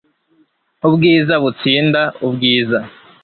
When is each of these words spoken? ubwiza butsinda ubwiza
ubwiza 0.87 1.33
butsinda 1.43 2.01
ubwiza 2.27 2.79